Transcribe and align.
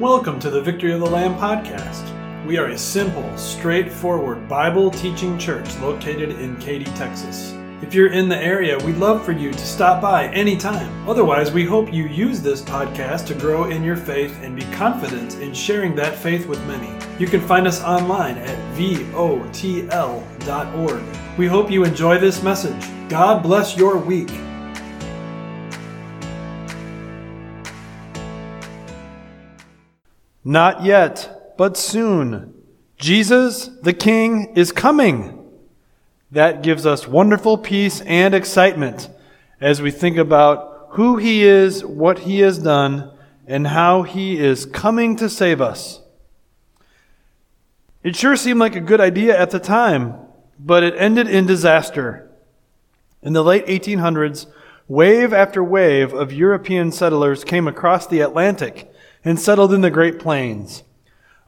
Welcome 0.00 0.40
to 0.40 0.48
the 0.48 0.62
Victory 0.62 0.92
of 0.92 1.00
the 1.00 1.10
Lamb 1.10 1.34
podcast. 1.34 2.06
We 2.46 2.56
are 2.56 2.68
a 2.68 2.78
simple, 2.78 3.36
straightforward 3.36 4.48
Bible 4.48 4.90
teaching 4.90 5.36
church 5.36 5.76
located 5.80 6.30
in 6.40 6.56
Katy, 6.56 6.86
Texas. 6.96 7.54
If 7.82 7.92
you're 7.92 8.10
in 8.10 8.26
the 8.26 8.38
area, 8.38 8.78
we'd 8.78 8.96
love 8.96 9.22
for 9.22 9.32
you 9.32 9.52
to 9.52 9.58
stop 9.58 10.00
by 10.00 10.28
anytime. 10.28 11.06
Otherwise, 11.06 11.52
we 11.52 11.66
hope 11.66 11.92
you 11.92 12.06
use 12.06 12.40
this 12.40 12.62
podcast 12.62 13.26
to 13.26 13.34
grow 13.34 13.64
in 13.64 13.84
your 13.84 13.94
faith 13.94 14.34
and 14.40 14.56
be 14.56 14.64
confident 14.72 15.34
in 15.34 15.52
sharing 15.52 15.94
that 15.96 16.16
faith 16.16 16.46
with 16.46 16.64
many. 16.66 16.90
You 17.18 17.26
can 17.26 17.42
find 17.42 17.66
us 17.66 17.82
online 17.82 18.38
at 18.38 18.56
votl.org. 18.78 19.82
We 21.36 21.46
hope 21.46 21.70
you 21.70 21.84
enjoy 21.84 22.16
this 22.16 22.42
message. 22.42 22.88
God 23.10 23.42
bless 23.42 23.76
your 23.76 23.98
week. 23.98 24.30
Not 30.50 30.82
yet, 30.82 31.54
but 31.56 31.76
soon. 31.76 32.52
Jesus, 32.96 33.66
the 33.82 33.92
King, 33.92 34.54
is 34.56 34.72
coming. 34.72 35.48
That 36.32 36.64
gives 36.64 36.84
us 36.84 37.06
wonderful 37.06 37.56
peace 37.56 38.00
and 38.00 38.34
excitement 38.34 39.08
as 39.60 39.80
we 39.80 39.92
think 39.92 40.16
about 40.16 40.88
who 40.94 41.18
He 41.18 41.44
is, 41.44 41.84
what 41.84 42.18
He 42.18 42.40
has 42.40 42.58
done, 42.58 43.12
and 43.46 43.68
how 43.68 44.02
He 44.02 44.40
is 44.40 44.66
coming 44.66 45.14
to 45.18 45.28
save 45.28 45.60
us. 45.60 46.00
It 48.02 48.16
sure 48.16 48.34
seemed 48.34 48.58
like 48.58 48.74
a 48.74 48.80
good 48.80 49.00
idea 49.00 49.38
at 49.38 49.52
the 49.52 49.60
time, 49.60 50.14
but 50.58 50.82
it 50.82 50.94
ended 50.96 51.28
in 51.28 51.46
disaster. 51.46 52.28
In 53.22 53.34
the 53.34 53.44
late 53.44 53.66
1800s, 53.66 54.46
wave 54.88 55.32
after 55.32 55.62
wave 55.62 56.12
of 56.12 56.32
European 56.32 56.90
settlers 56.90 57.44
came 57.44 57.68
across 57.68 58.08
the 58.08 58.20
Atlantic 58.20 58.90
and 59.24 59.38
settled 59.38 59.72
in 59.72 59.80
the 59.80 59.90
Great 59.90 60.18
Plains. 60.18 60.82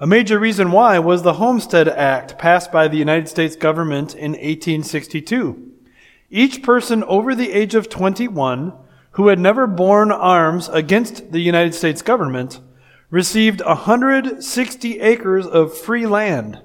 A 0.00 0.06
major 0.06 0.38
reason 0.38 0.72
why 0.72 0.98
was 0.98 1.22
the 1.22 1.34
Homestead 1.34 1.88
Act 1.88 2.36
passed 2.38 2.72
by 2.72 2.88
the 2.88 2.96
United 2.96 3.28
States 3.28 3.54
government 3.54 4.14
in 4.14 4.32
1862. 4.32 5.70
Each 6.28 6.62
person 6.62 7.04
over 7.04 7.34
the 7.34 7.52
age 7.52 7.74
of 7.74 7.88
21 7.88 8.72
who 9.12 9.28
had 9.28 9.38
never 9.38 9.66
borne 9.66 10.10
arms 10.10 10.68
against 10.70 11.32
the 11.32 11.40
United 11.40 11.74
States 11.74 12.02
government 12.02 12.60
received 13.10 13.60
160 13.60 15.00
acres 15.00 15.46
of 15.46 15.76
free 15.76 16.06
land. 16.06 16.62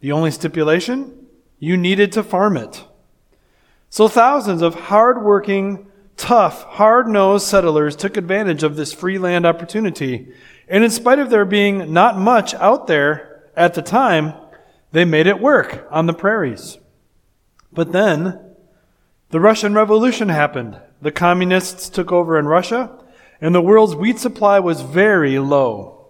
The 0.00 0.12
only 0.12 0.30
stipulation? 0.30 1.26
You 1.58 1.76
needed 1.76 2.10
to 2.12 2.22
farm 2.22 2.56
it. 2.56 2.84
So 3.90 4.08
thousands 4.08 4.62
of 4.62 4.74
hard-working, 4.74 5.86
tough, 6.18 6.64
hard-nosed 6.64 7.46
settlers 7.46 7.96
took 7.96 8.18
advantage 8.18 8.62
of 8.62 8.76
this 8.76 8.92
free 8.92 9.18
land 9.18 9.46
opportunity 9.46 10.34
and 10.68 10.84
in 10.84 10.90
spite 10.90 11.18
of 11.18 11.30
there 11.30 11.46
being 11.46 11.92
not 11.92 12.18
much 12.18 12.54
out 12.54 12.86
there 12.86 13.50
at 13.56 13.74
the 13.74 13.82
time, 13.82 14.34
they 14.92 15.04
made 15.04 15.26
it 15.26 15.40
work 15.40 15.86
on 15.90 16.06
the 16.06 16.12
prairies. 16.12 16.78
But 17.72 17.92
then, 17.92 18.38
the 19.30 19.40
Russian 19.40 19.74
Revolution 19.74 20.28
happened. 20.28 20.78
The 21.00 21.12
communists 21.12 21.88
took 21.88 22.12
over 22.12 22.38
in 22.38 22.46
Russia, 22.46 22.98
and 23.40 23.54
the 23.54 23.62
world's 23.62 23.94
wheat 23.94 24.18
supply 24.18 24.58
was 24.58 24.82
very 24.82 25.38
low. 25.38 26.06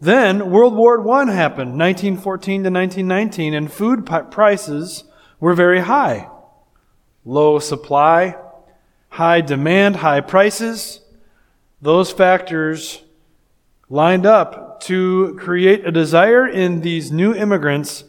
Then 0.00 0.50
World 0.50 0.74
War 0.74 0.98
I 1.10 1.30
happened, 1.32 1.78
1914 1.78 2.64
to 2.64 2.70
1919, 2.70 3.54
and 3.54 3.72
food 3.72 4.06
prices 4.06 5.04
were 5.38 5.54
very 5.54 5.80
high. 5.80 6.28
Low 7.24 7.58
supply, 7.58 8.36
high 9.14 9.40
demand, 9.40 9.94
high 9.94 10.20
prices. 10.20 11.00
Those 11.80 12.10
factors 12.10 13.00
lined 13.88 14.26
up 14.26 14.80
to 14.80 15.36
create 15.38 15.86
a 15.86 15.92
desire 15.92 16.48
in 16.48 16.80
these 16.80 17.12
new 17.12 17.32
immigrants 17.32 18.02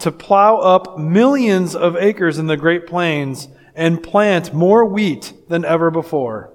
to 0.00 0.10
plow 0.10 0.56
up 0.56 0.98
millions 0.98 1.76
of 1.76 1.94
acres 1.96 2.38
in 2.38 2.48
the 2.48 2.56
Great 2.56 2.88
Plains 2.88 3.46
and 3.76 4.02
plant 4.02 4.52
more 4.52 4.84
wheat 4.84 5.32
than 5.48 5.64
ever 5.64 5.92
before. 5.92 6.52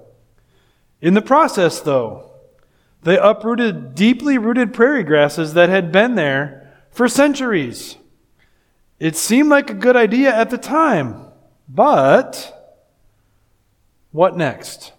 In 1.00 1.14
the 1.14 1.22
process, 1.22 1.80
though, 1.80 2.30
they 3.04 3.16
uprooted 3.16 3.94
deeply 3.94 4.36
rooted 4.36 4.74
prairie 4.74 5.02
grasses 5.02 5.54
that 5.54 5.70
had 5.70 5.90
been 5.90 6.14
there 6.14 6.74
for 6.90 7.08
centuries. 7.08 7.96
It 8.98 9.16
seemed 9.16 9.48
like 9.48 9.70
a 9.70 9.74
good 9.74 9.96
idea 9.96 10.34
at 10.34 10.50
the 10.50 10.58
time, 10.58 11.24
but 11.66 12.63
what 14.14 14.36
next? 14.36 14.92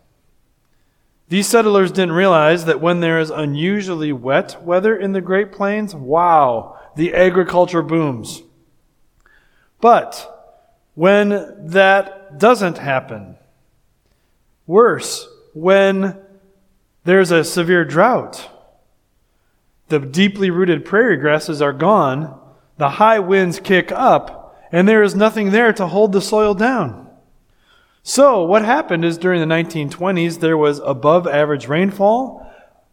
These 1.29 1.47
settlers 1.47 1.93
didn't 1.93 2.11
realize 2.11 2.65
that 2.65 2.81
when 2.81 2.99
there 2.99 3.17
is 3.17 3.29
unusually 3.29 4.11
wet 4.11 4.61
weather 4.61 4.93
in 4.93 5.13
the 5.13 5.21
Great 5.21 5.53
Plains, 5.53 5.95
wow, 5.95 6.77
the 6.97 7.13
agriculture 7.13 7.81
booms. 7.81 8.43
But 9.79 10.59
when 10.95 11.29
that 11.69 12.37
doesn't 12.39 12.77
happen, 12.77 13.37
worse, 14.67 15.29
when 15.53 16.19
there's 17.05 17.31
a 17.31 17.45
severe 17.45 17.85
drought, 17.85 18.49
the 19.87 19.99
deeply 19.99 20.49
rooted 20.49 20.83
prairie 20.83 21.15
grasses 21.15 21.61
are 21.61 21.71
gone, 21.71 22.37
the 22.75 22.89
high 22.89 23.19
winds 23.19 23.61
kick 23.61 23.93
up, 23.93 24.61
and 24.73 24.89
there 24.89 25.03
is 25.03 25.15
nothing 25.15 25.51
there 25.51 25.71
to 25.71 25.87
hold 25.87 26.11
the 26.11 26.21
soil 26.21 26.53
down. 26.53 27.04
So, 28.07 28.43
what 28.43 28.63
happened 28.63 29.03
is 29.03 29.17
during 29.17 29.39
the 29.39 29.51
1920s, 29.51 30.39
there 30.39 30.55
was 30.55 30.77
above 30.85 31.25
average 31.25 31.67
rainfall, 31.67 32.45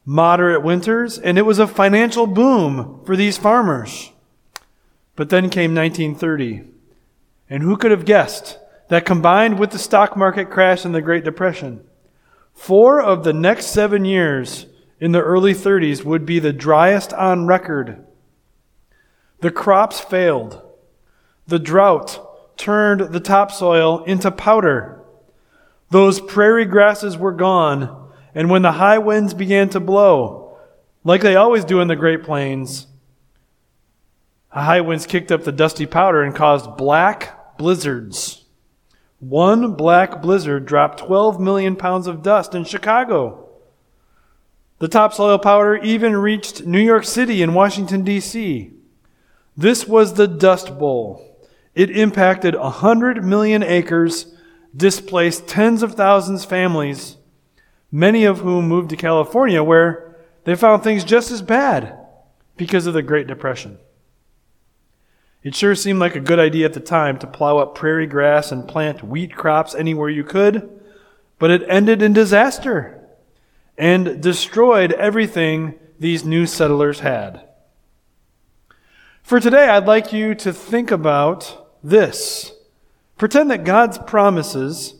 moderate 0.06 0.62
winters, 0.62 1.18
and 1.18 1.36
it 1.36 1.42
was 1.42 1.58
a 1.58 1.66
financial 1.66 2.26
boom 2.26 3.02
for 3.04 3.14
these 3.14 3.36
farmers. 3.36 4.10
But 5.14 5.28
then 5.28 5.50
came 5.50 5.74
1930. 5.74 6.62
And 7.50 7.62
who 7.62 7.76
could 7.76 7.90
have 7.90 8.06
guessed 8.06 8.58
that 8.88 9.04
combined 9.04 9.58
with 9.58 9.72
the 9.72 9.78
stock 9.78 10.16
market 10.16 10.48
crash 10.48 10.86
and 10.86 10.94
the 10.94 11.02
Great 11.02 11.24
Depression, 11.24 11.84
four 12.54 12.98
of 13.02 13.22
the 13.22 13.34
next 13.34 13.66
seven 13.66 14.06
years 14.06 14.64
in 14.98 15.12
the 15.12 15.20
early 15.20 15.52
30s 15.52 16.04
would 16.04 16.24
be 16.24 16.38
the 16.38 16.54
driest 16.54 17.12
on 17.12 17.46
record? 17.46 18.02
The 19.40 19.50
crops 19.50 20.00
failed. 20.00 20.62
The 21.48 21.58
drought 21.58 22.56
turned 22.56 23.12
the 23.12 23.20
topsoil 23.20 24.04
into 24.04 24.30
powder. 24.30 25.00
Those 25.92 26.22
prairie 26.22 26.64
grasses 26.64 27.18
were 27.18 27.32
gone, 27.32 28.10
and 28.34 28.48
when 28.48 28.62
the 28.62 28.72
high 28.72 28.96
winds 28.96 29.34
began 29.34 29.68
to 29.68 29.78
blow, 29.78 30.56
like 31.04 31.20
they 31.20 31.36
always 31.36 31.66
do 31.66 31.80
in 31.80 31.88
the 31.88 31.96
Great 31.96 32.22
Plains, 32.22 32.86
the 34.54 34.62
high 34.62 34.80
winds 34.80 35.04
kicked 35.04 35.30
up 35.30 35.44
the 35.44 35.52
dusty 35.52 35.84
powder 35.84 36.22
and 36.22 36.34
caused 36.34 36.78
black 36.78 37.58
blizzards. 37.58 38.46
One 39.18 39.74
black 39.74 40.22
blizzard 40.22 40.64
dropped 40.64 41.00
12 41.00 41.38
million 41.38 41.76
pounds 41.76 42.06
of 42.06 42.22
dust 42.22 42.54
in 42.54 42.64
Chicago. 42.64 43.50
The 44.78 44.88
topsoil 44.88 45.38
powder 45.40 45.76
even 45.76 46.16
reached 46.16 46.64
New 46.64 46.80
York 46.80 47.04
City 47.04 47.42
and 47.42 47.54
Washington, 47.54 48.02
D.C. 48.02 48.70
This 49.58 49.86
was 49.86 50.14
the 50.14 50.26
Dust 50.26 50.78
Bowl. 50.78 51.38
It 51.74 51.90
impacted 51.90 52.54
100 52.54 53.22
million 53.22 53.62
acres 53.62 54.34
displaced 54.76 55.46
tens 55.46 55.82
of 55.82 55.94
thousands 55.94 56.44
of 56.44 56.50
families, 56.50 57.16
many 57.90 58.24
of 58.24 58.40
whom 58.40 58.68
moved 58.68 58.90
to 58.90 58.96
California, 58.96 59.62
where 59.62 60.16
they 60.44 60.54
found 60.54 60.82
things 60.82 61.04
just 61.04 61.30
as 61.30 61.42
bad 61.42 61.96
because 62.56 62.86
of 62.86 62.94
the 62.94 63.02
Great 63.02 63.26
Depression. 63.26 63.78
It 65.42 65.54
sure 65.54 65.74
seemed 65.74 65.98
like 65.98 66.14
a 66.14 66.20
good 66.20 66.38
idea 66.38 66.66
at 66.66 66.72
the 66.72 66.80
time 66.80 67.18
to 67.18 67.26
plow 67.26 67.58
up 67.58 67.74
prairie 67.74 68.06
grass 68.06 68.52
and 68.52 68.68
plant 68.68 69.02
wheat 69.02 69.34
crops 69.34 69.74
anywhere 69.74 70.08
you 70.08 70.22
could, 70.22 70.80
but 71.38 71.50
it 71.50 71.64
ended 71.68 72.00
in 72.00 72.12
disaster 72.12 73.00
and 73.76 74.22
destroyed 74.22 74.92
everything 74.92 75.74
these 75.98 76.24
new 76.24 76.46
settlers 76.46 77.00
had. 77.00 77.48
For 79.22 79.40
today, 79.40 79.68
I'd 79.68 79.86
like 79.86 80.12
you 80.12 80.34
to 80.36 80.52
think 80.52 80.90
about 80.90 81.68
this. 81.82 82.52
Pretend 83.22 83.52
that 83.52 83.62
God's 83.62 83.98
promises 83.98 84.96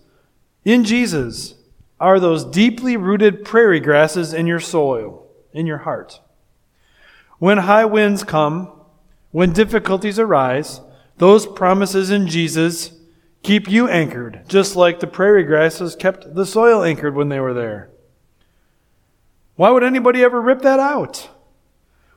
in 0.64 0.84
Jesus 0.84 1.56
are 1.98 2.20
those 2.20 2.44
deeply 2.44 2.96
rooted 2.96 3.44
prairie 3.44 3.80
grasses 3.80 4.32
in 4.32 4.46
your 4.46 4.60
soil, 4.60 5.26
in 5.52 5.66
your 5.66 5.78
heart. 5.78 6.20
When 7.40 7.58
high 7.58 7.84
winds 7.84 8.22
come, 8.22 8.70
when 9.32 9.52
difficulties 9.52 10.20
arise, 10.20 10.80
those 11.16 11.48
promises 11.48 12.12
in 12.12 12.28
Jesus 12.28 12.92
keep 13.42 13.69
you 13.69 13.88
anchored, 13.88 14.44
just 14.46 14.76
like 14.76 15.00
the 15.00 15.08
prairie 15.08 15.42
grasses 15.42 15.96
kept 15.96 16.36
the 16.36 16.46
soil 16.46 16.84
anchored 16.84 17.16
when 17.16 17.28
they 17.28 17.40
were 17.40 17.54
there. 17.54 17.90
Why 19.56 19.70
would 19.70 19.82
anybody 19.82 20.22
ever 20.22 20.40
rip 20.40 20.62
that 20.62 20.78
out? 20.78 21.28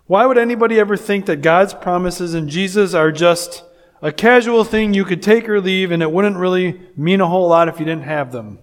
Why 0.05 0.27
would 0.27 0.37
anybody 0.37 0.79
ever 0.79 0.97
think 0.97 1.25
that 1.25 1.41
God's 1.41 1.73
promises 1.73 2.35
in 2.35 2.47
Jesus 2.47 2.93
are 2.93 3.11
just 3.11 3.63
a 4.05 4.11
casual 4.11 4.63
thing 4.63 4.93
you 4.93 5.03
could 5.03 5.23
take 5.23 5.49
or 5.49 5.59
leave, 5.59 5.89
and 5.89 6.03
it 6.03 6.11
wouldn't 6.11 6.37
really 6.37 6.79
mean 6.95 7.21
a 7.21 7.27
whole 7.27 7.47
lot 7.47 7.67
if 7.67 7.79
you 7.79 7.85
didn't 7.85 8.03
have 8.03 8.31
them. 8.31 8.59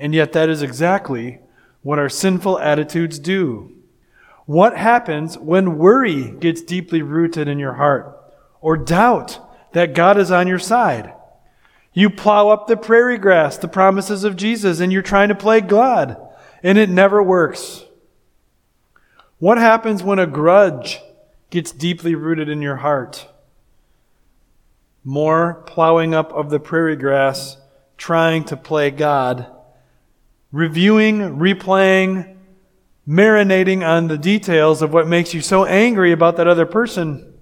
And 0.00 0.12
yet, 0.12 0.32
that 0.32 0.48
is 0.48 0.62
exactly 0.62 1.38
what 1.82 2.00
our 2.00 2.08
sinful 2.08 2.58
attitudes 2.58 3.20
do. 3.20 3.72
What 4.46 4.76
happens 4.76 5.38
when 5.38 5.78
worry 5.78 6.32
gets 6.32 6.60
deeply 6.60 7.02
rooted 7.02 7.46
in 7.46 7.60
your 7.60 7.74
heart 7.74 8.20
or 8.60 8.76
doubt 8.76 9.38
that 9.74 9.94
God 9.94 10.18
is 10.18 10.32
on 10.32 10.48
your 10.48 10.58
side? 10.58 11.12
You 11.92 12.10
plow 12.10 12.48
up 12.48 12.66
the 12.66 12.76
prairie 12.76 13.16
grass, 13.16 13.56
the 13.56 13.68
promises 13.68 14.24
of 14.24 14.34
Jesus, 14.34 14.80
and 14.80 14.92
you're 14.92 15.02
trying 15.02 15.28
to 15.28 15.36
play 15.36 15.60
God, 15.60 16.16
and 16.64 16.78
it 16.78 16.90
never 16.90 17.22
works. 17.22 17.84
What 19.38 19.58
happens 19.58 20.02
when 20.02 20.18
a 20.18 20.26
grudge 20.26 20.98
gets 21.50 21.70
deeply 21.70 22.16
rooted 22.16 22.48
in 22.48 22.60
your 22.60 22.78
heart? 22.78 23.28
More 25.04 25.62
plowing 25.66 26.14
up 26.14 26.32
of 26.32 26.50
the 26.50 26.60
prairie 26.60 26.96
grass, 26.96 27.56
trying 27.96 28.44
to 28.44 28.56
play 28.56 28.90
God, 28.90 29.46
reviewing, 30.52 31.38
replaying, 31.38 32.36
marinating 33.06 33.86
on 33.86 34.08
the 34.08 34.18
details 34.18 34.82
of 34.82 34.92
what 34.92 35.08
makes 35.08 35.34
you 35.34 35.40
so 35.40 35.64
angry 35.64 36.12
about 36.12 36.36
that 36.36 36.46
other 36.46 36.66
person. 36.66 37.34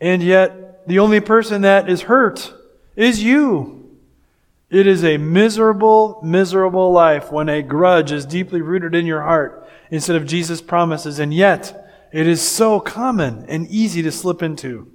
And 0.00 0.22
yet, 0.22 0.86
the 0.86 0.98
only 0.98 1.20
person 1.20 1.62
that 1.62 1.88
is 1.88 2.02
hurt 2.02 2.52
is 2.94 3.22
you. 3.22 3.96
It 4.70 4.86
is 4.86 5.02
a 5.02 5.16
miserable, 5.16 6.20
miserable 6.22 6.92
life 6.92 7.32
when 7.32 7.48
a 7.48 7.62
grudge 7.62 8.12
is 8.12 8.26
deeply 8.26 8.60
rooted 8.60 8.94
in 8.94 9.06
your 9.06 9.22
heart 9.22 9.66
instead 9.90 10.16
of 10.16 10.26
Jesus' 10.26 10.60
promises, 10.60 11.18
and 11.18 11.32
yet 11.32 12.08
it 12.12 12.26
is 12.26 12.46
so 12.46 12.80
common 12.80 13.46
and 13.48 13.66
easy 13.68 14.02
to 14.02 14.12
slip 14.12 14.42
into. 14.42 14.90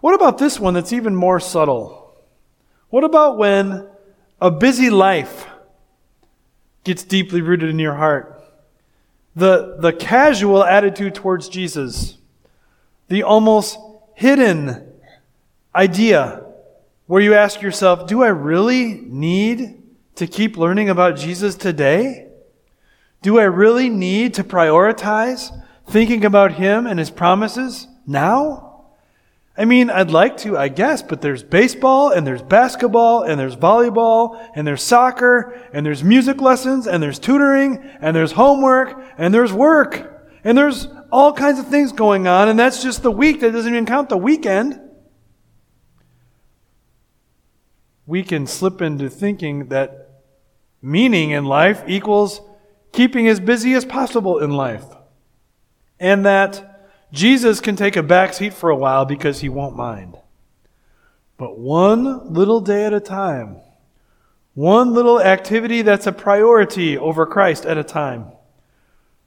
What 0.00 0.14
about 0.14 0.38
this 0.38 0.58
one 0.58 0.74
that's 0.74 0.92
even 0.92 1.14
more 1.14 1.40
subtle? 1.40 2.14
What 2.88 3.04
about 3.04 3.38
when 3.38 3.86
a 4.40 4.50
busy 4.50 4.90
life 4.90 5.46
gets 6.84 7.04
deeply 7.04 7.40
rooted 7.40 7.70
in 7.70 7.78
your 7.78 7.94
heart? 7.94 8.42
The, 9.36 9.76
the 9.78 9.92
casual 9.92 10.64
attitude 10.64 11.14
towards 11.14 11.48
Jesus, 11.48 12.16
the 13.08 13.22
almost 13.22 13.78
hidden 14.14 14.92
idea 15.74 16.44
where 17.06 17.22
you 17.22 17.34
ask 17.34 17.60
yourself, 17.60 18.06
do 18.06 18.22
I 18.22 18.28
really 18.28 18.94
need 18.94 19.82
to 20.16 20.26
keep 20.26 20.56
learning 20.56 20.88
about 20.88 21.16
Jesus 21.16 21.54
today? 21.54 22.28
Do 23.22 23.38
I 23.38 23.44
really 23.44 23.88
need 23.88 24.34
to 24.34 24.44
prioritize 24.44 25.50
thinking 25.88 26.24
about 26.24 26.52
Him 26.52 26.86
and 26.86 26.98
His 26.98 27.10
promises 27.10 27.86
now? 28.06 28.69
I 29.60 29.66
mean, 29.66 29.90
I'd 29.90 30.10
like 30.10 30.38
to, 30.38 30.56
I 30.56 30.68
guess, 30.68 31.02
but 31.02 31.20
there's 31.20 31.42
baseball 31.42 32.10
and 32.10 32.26
there's 32.26 32.42
basketball 32.42 33.22
and 33.22 33.38
there's 33.38 33.54
volleyball 33.54 34.42
and 34.54 34.66
there's 34.66 34.82
soccer 34.82 35.60
and 35.72 35.84
there's 35.84 36.02
music 36.02 36.40
lessons 36.40 36.86
and 36.86 37.02
there's 37.02 37.18
tutoring 37.18 37.76
and 38.00 38.16
there's 38.16 38.32
homework 38.32 39.04
and 39.18 39.34
there's 39.34 39.52
work 39.52 40.26
and 40.44 40.56
there's 40.56 40.88
all 41.12 41.32
kinds 41.32 41.58
of 41.58 41.68
things 41.68 41.92
going 41.92 42.26
on 42.26 42.48
and 42.48 42.58
that's 42.58 42.82
just 42.82 43.02
the 43.02 43.10
week. 43.10 43.40
That 43.40 43.52
doesn't 43.52 43.72
even 43.72 43.86
count 43.86 44.08
the 44.08 44.16
weekend. 44.16 44.80
we 48.10 48.24
can 48.24 48.44
slip 48.44 48.82
into 48.82 49.08
thinking 49.08 49.68
that 49.68 50.22
meaning 50.82 51.30
in 51.30 51.44
life 51.44 51.84
equals 51.86 52.40
keeping 52.90 53.28
as 53.28 53.38
busy 53.38 53.72
as 53.72 53.84
possible 53.84 54.40
in 54.40 54.50
life. 54.50 54.84
And 56.00 56.26
that 56.26 56.69
Jesus 57.12 57.60
can 57.60 57.76
take 57.76 57.96
a 57.96 58.02
back 58.02 58.34
seat 58.34 58.54
for 58.54 58.70
a 58.70 58.76
while 58.76 59.04
because 59.04 59.40
he 59.40 59.48
won't 59.48 59.76
mind. 59.76 60.16
But 61.36 61.58
one 61.58 62.32
little 62.32 62.60
day 62.60 62.84
at 62.84 62.92
a 62.92 63.00
time, 63.00 63.56
one 64.54 64.92
little 64.92 65.20
activity 65.20 65.82
that's 65.82 66.06
a 66.06 66.12
priority 66.12 66.96
over 66.96 67.26
Christ 67.26 67.64
at 67.64 67.78
a 67.78 67.84
time, 67.84 68.26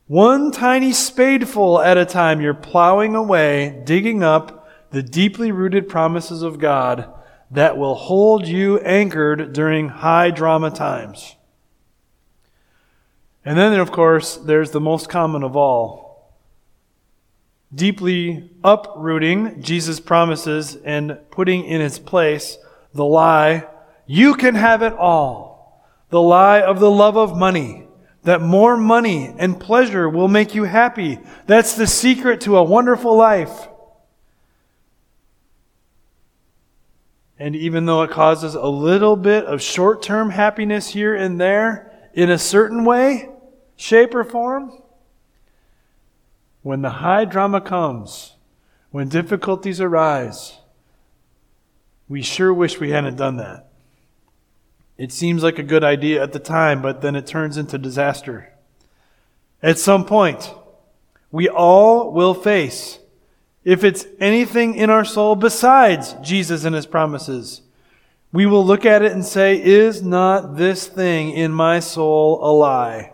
one 0.08 0.52
tiny 0.52 0.92
spadeful 0.92 1.82
at 1.82 1.98
a 1.98 2.06
time, 2.06 2.42
you're 2.42 2.54
plowing 2.54 3.16
away, 3.16 3.82
digging 3.86 4.22
up 4.22 4.70
the 4.92 5.02
deeply 5.02 5.52
rooted 5.52 5.90
promises 5.90 6.44
of 6.44 6.60
God 6.60 7.12
that 7.50 7.78
will 7.78 7.96
hold 7.96 8.48
you 8.48 8.80
anchored 8.80 9.54
during 9.54 9.90
high 9.90 10.30
drama 10.30 10.70
times. 10.72 11.36
And 13.46 13.58
then, 13.58 13.80
of 13.80 13.92
course, 13.92 14.38
there's 14.38 14.72
the 14.72 14.80
most 14.80 15.10
common 15.10 15.44
of 15.44 15.56
all 15.56 16.03
deeply 17.74 18.52
uprooting 18.64 19.62
Jesus' 19.62 20.00
promises 20.00 20.76
and 20.76 21.18
putting 21.32 21.66
in 21.66 21.82
its 21.82 22.00
place 22.00 22.58
the 22.94 23.06
lie, 23.06 23.68
you 24.06 24.36
can 24.36 24.56
have 24.56 24.82
it 24.84 24.94
all. 24.94 25.88
The 26.10 26.22
lie 26.22 26.62
of 26.62 26.80
the 26.80 26.92
love 26.92 27.18
of 27.18 27.36
money, 27.36 27.88
that 28.24 28.42
more 28.42 28.78
money 28.78 29.34
and 29.38 29.60
pleasure 29.60 30.08
will 30.08 30.28
make 30.28 30.54
you 30.54 30.66
happy. 30.66 31.20
That's 31.48 31.76
the 31.76 31.88
secret 31.88 32.42
to 32.42 32.58
a 32.58 32.64
wonderful 32.64 33.16
life. 33.16 33.68
And 37.40 37.56
even 37.56 37.86
though 37.86 38.04
it 38.04 38.12
causes 38.12 38.54
a 38.54 38.68
little 38.68 39.16
bit 39.16 39.46
of 39.46 39.62
short 39.62 40.02
term 40.04 40.30
happiness 40.30 40.90
here 40.90 41.16
and 41.16 41.42
there, 41.42 41.92
in 42.14 42.30
a 42.30 42.38
certain 42.38 42.86
way, 42.86 43.30
shape, 43.76 44.14
or 44.14 44.24
form, 44.24 44.83
when 46.64 46.82
the 46.82 46.90
high 46.90 47.26
drama 47.26 47.62
comes, 47.62 48.34
when 48.92 49.10
difficulties 49.10 49.80
arise, 49.80 50.58
we 52.10 52.22
sure 52.22 52.54
wish 52.54 52.80
we 52.80 52.90
hadn't 52.90 53.16
done 53.16 53.38
that. 53.38 53.68
It 54.98 55.12
seems 55.12 55.44
like 55.44 55.60
a 55.60 55.64
good 55.64 55.84
idea 55.84 56.22
at 56.22 56.34
the 56.34 56.40
time, 56.40 56.82
but 56.82 57.02
then 57.02 57.16
it 57.16 57.28
turns 57.28 57.58
into 57.58 57.78
disaster. 57.78 58.54
At 59.62 59.80
some 59.80 60.06
point, 60.06 60.52
we 61.32 61.48
all 61.48 62.12
will 62.12 62.34
face 62.34 63.00
if 63.64 63.84
it's 63.84 64.06
anything 64.20 64.76
in 64.76 64.90
our 64.90 65.06
soul 65.06 65.36
besides 65.36 66.16
Jesus 66.22 66.66
and 66.66 66.76
his 66.76 66.86
promises, 66.86 67.62
we 68.32 68.46
will 68.46 68.66
look 68.66 68.86
at 68.86 69.02
it 69.02 69.14
and 69.14 69.24
say, 69.24 69.62
Is 69.62 70.02
not 70.02 70.58
this 70.58 70.88
thing 70.88 71.32
in 71.32 71.52
my 71.52 71.80
soul 71.80 72.40
a 72.44 72.52
lie? 72.52 73.14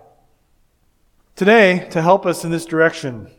Today, 1.36 1.88
to 1.92 2.02
help 2.02 2.26
us 2.26 2.44
in 2.44 2.52
this 2.52 2.66
direction, 2.66 3.30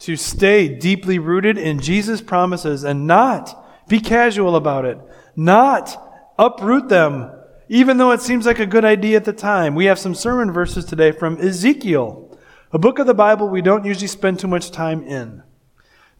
to 0.00 0.16
stay 0.16 0.68
deeply 0.68 1.18
rooted 1.18 1.56
in 1.58 1.80
Jesus' 1.80 2.20
promises 2.20 2.84
and 2.84 3.06
not 3.06 3.88
be 3.88 4.00
casual 4.00 4.56
about 4.56 4.84
it, 4.84 4.98
not 5.36 6.32
uproot 6.38 6.88
them, 6.88 7.30
even 7.68 7.98
though 7.98 8.10
it 8.10 8.20
seems 8.20 8.46
like 8.46 8.58
a 8.58 8.66
good 8.66 8.84
idea 8.84 9.16
at 9.16 9.24
the 9.24 9.32
time. 9.32 9.74
We 9.74 9.84
have 9.84 9.98
some 9.98 10.14
sermon 10.14 10.50
verses 10.52 10.84
today 10.84 11.12
from 11.12 11.38
Ezekiel, 11.38 12.38
a 12.72 12.78
book 12.78 12.98
of 12.98 13.06
the 13.06 13.14
Bible 13.14 13.48
we 13.48 13.62
don't 13.62 13.84
usually 13.84 14.06
spend 14.06 14.38
too 14.38 14.48
much 14.48 14.70
time 14.70 15.02
in. 15.02 15.42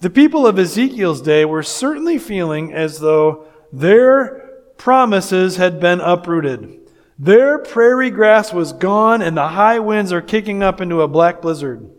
The 0.01 0.11
people 0.11 0.47
of 0.47 0.59
Ezekiel's 0.59 1.23
day 1.23 1.45
were 1.45 1.63
certainly 1.63 2.19
feeling 2.19 2.73
as 2.73 3.01
though 3.01 3.47
their 3.73 4.51
promises 4.77 5.57
had 5.57 5.81
been 5.81 6.01
uprooted. 6.01 6.81
Their 7.19 7.59
prairie 7.59 8.11
grass 8.11 8.53
was 8.53 8.73
gone 8.73 9.21
and 9.23 9.37
the 9.37 9.49
high 9.49 9.79
winds 9.79 10.13
are 10.13 10.23
kicking 10.23 10.63
up 10.63 10.81
into 10.81 11.03
a 11.03 11.09
black 11.09 11.43
blizzard. 11.43 11.91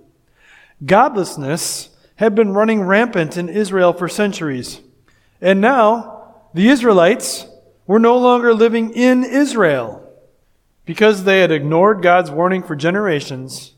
Godlessness 0.83 1.89
had 2.15 2.35
been 2.35 2.53
running 2.53 2.81
rampant 2.81 3.37
in 3.37 3.49
Israel 3.49 3.93
for 3.93 4.07
centuries. 4.07 4.81
And 5.41 5.61
now 5.61 6.35
the 6.53 6.69
Israelites 6.69 7.45
were 7.87 7.99
no 7.99 8.17
longer 8.17 8.53
living 8.53 8.91
in 8.93 9.23
Israel. 9.23 9.97
Because 10.85 11.23
they 11.23 11.41
had 11.41 11.51
ignored 11.51 12.01
God's 12.01 12.31
warning 12.31 12.63
for 12.63 12.75
generations, 12.75 13.73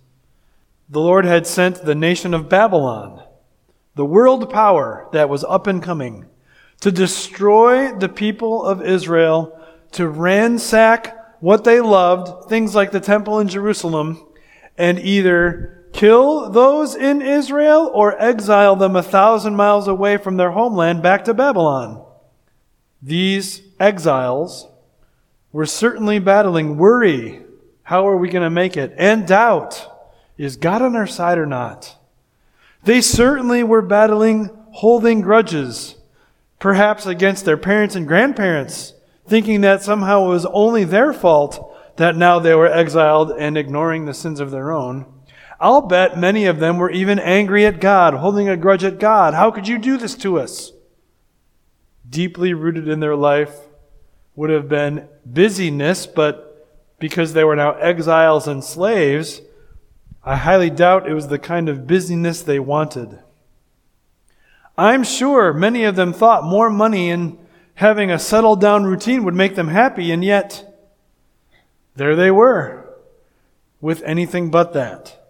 the 0.90 1.02
Lord 1.02 1.26
had 1.26 1.46
sent 1.46 1.84
the 1.84 1.96
nation 1.96 2.34
of 2.34 2.50
Babylon 2.50 3.24
the 3.96 4.06
world 4.06 4.50
power 4.50 5.08
that 5.12 5.30
was 5.30 5.44
up 5.44 5.68
and 5.68 5.82
coming, 5.82 6.26
to 6.82 6.92
destroy 6.92 7.94
the 7.94 8.10
people 8.10 8.64
of 8.64 8.82
Israel, 8.82 9.60
to 9.92 10.08
ransack 10.08 11.16
what 11.40 11.64
they 11.64 11.80
loved, 11.80 12.50
things 12.50 12.74
like 12.74 12.92
the 12.92 13.00
temple 13.00 13.40
in 13.40 13.48
Jerusalem, 13.48 14.26
and 14.78 14.98
either 15.00 15.83
kill 15.94 16.50
those 16.50 16.96
in 16.96 17.22
Israel 17.22 17.90
or 17.94 18.22
exile 18.22 18.76
them 18.76 18.96
a 18.96 19.04
thousand 19.04 19.56
miles 19.56 19.88
away 19.88 20.18
from 20.18 20.36
their 20.36 20.52
homeland 20.52 21.02
back 21.02 21.24
to 21.26 21.34
Babylon. 21.34 22.04
These 23.02 23.62
exiles 23.80 24.68
were 25.52 25.66
certainly 25.66 26.20
battling 26.20 26.78
worry. 26.78 27.42
How 27.84 28.08
are 28.08 28.18
we 28.18 28.30
going 28.30 28.44
to 28.44 28.50
make 28.50 28.76
it? 28.76 28.94
And 28.98 29.28
doubt. 29.28 29.90
Is 30.38 30.58
God 30.58 30.82
on 30.82 30.96
our 30.96 31.08
side 31.08 31.38
or 31.38 31.46
not? 31.46 31.96
They 32.84 33.02
certainly 33.02 33.64
were 33.64 33.82
battling 33.82 34.50
holding 34.72 35.22
grudges, 35.22 35.96
perhaps 36.60 37.06
against 37.06 37.46
their 37.46 37.58
parents 37.58 37.96
and 37.96 38.08
grandparents, 38.08 38.94
thinking 39.28 39.62
that 39.62 39.84
somehow 39.84 40.26
it 40.26 40.30
was 40.30 40.46
only 40.48 40.84
their 40.84 41.14
fault 41.14 41.70
that 41.98 42.16
now 42.16 42.40
they 42.40 42.56
were 42.56 42.68
exiled 42.68 43.32
and 43.32 43.58
ignoring 43.58 44.06
the 44.06 44.14
sins 44.14 44.40
of 44.40 44.50
their 44.50 44.72
own. 44.72 45.06
I'll 45.64 45.80
bet 45.80 46.20
many 46.20 46.46
of 46.46 46.60
them 46.60 46.78
were 46.78 46.92
even 46.92 47.20
angry 47.20 47.66
at 47.66 47.80
God, 47.80 48.16
holding 48.16 48.50
a 48.50 48.58
grudge 48.58 48.84
at 48.84 49.00
God. 49.00 49.34
How 49.34 49.50
could 49.50 49.66
you 49.66 49.78
do 49.78 49.96
this 49.96 50.14
to 50.16 50.38
us? 50.38 50.74
Deeply 52.08 52.54
rooted 52.54 52.90
in 52.90 53.00
their 53.00 53.16
life 53.16 53.56
would 54.36 54.50
have 54.50 54.68
been 54.68 55.08
busyness, 55.26 56.06
but 56.06 56.68
because 57.00 57.32
they 57.32 57.46
were 57.46 57.56
now 57.56 57.76
exiles 57.76 58.46
and 58.46 58.62
slaves, 58.62 59.40
I 60.22 60.36
highly 60.36 60.70
doubt 60.70 61.08
it 61.08 61.14
was 61.14 61.30
the 61.30 61.40
kind 61.40 61.70
of 61.70 61.88
busyness 61.88 62.42
they 62.42 62.60
wanted. 62.60 63.20
I'm 64.78 65.06
sure 65.06 65.54
many 65.54 65.86
of 65.86 65.96
them 65.96 66.12
thought 66.12 66.44
more 66.44 66.70
money 66.70 67.10
and 67.10 67.38
having 67.76 68.12
a 68.12 68.20
settled 68.20 68.60
down 68.60 68.84
routine 68.84 69.24
would 69.24 69.34
make 69.34 69.56
them 69.56 69.70
happy, 69.70 70.12
and 70.12 70.26
yet 70.26 70.78
there 71.96 72.18
they 72.18 72.32
were 72.32 73.00
with 73.80 74.04
anything 74.04 74.52
but 74.52 74.74
that. 74.74 75.23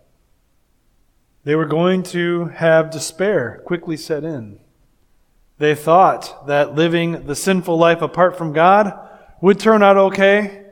They 1.43 1.55
were 1.55 1.65
going 1.65 2.03
to 2.03 2.45
have 2.45 2.91
despair 2.91 3.61
quickly 3.65 3.97
set 3.97 4.23
in. 4.23 4.59
They 5.57 5.75
thought 5.75 6.47
that 6.47 6.75
living 6.75 7.25
the 7.25 7.35
sinful 7.35 7.77
life 7.77 8.01
apart 8.01 8.37
from 8.37 8.53
God 8.53 8.97
would 9.41 9.59
turn 9.59 9.83
out 9.83 9.97
okay, 9.97 10.65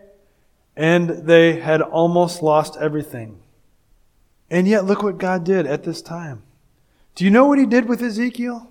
and 0.76 1.10
they 1.10 1.60
had 1.60 1.82
almost 1.82 2.42
lost 2.42 2.78
everything. 2.80 3.40
And 4.50 4.68
yet, 4.68 4.86
look 4.86 5.04
what 5.04 5.18
God 5.18 5.44
did 5.44 5.66
at 5.66 5.84
this 5.84 6.02
time. 6.02 6.44
Do 7.16 7.26
you 7.26 7.32
know 7.32 7.46
what 7.46 7.60
He 7.60 7.66
did 7.66 7.88
with 7.88 8.02
Ezekiel? 8.02 8.70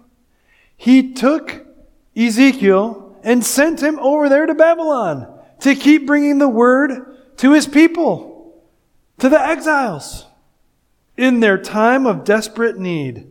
He 0.76 1.12
took 1.12 1.66
Ezekiel 2.16 3.18
and 3.22 3.44
sent 3.44 3.82
him 3.82 3.98
over 3.98 4.28
there 4.28 4.46
to 4.46 4.54
Babylon 4.54 5.26
to 5.60 5.74
keep 5.74 6.06
bringing 6.06 6.38
the 6.38 6.48
word 6.48 7.16
to 7.36 7.52
His 7.52 7.66
people, 7.66 8.62
to 9.18 9.28
the 9.28 9.40
exiles. 9.40 10.24
In 11.20 11.40
their 11.40 11.58
time 11.58 12.06
of 12.06 12.24
desperate 12.24 12.78
need, 12.78 13.26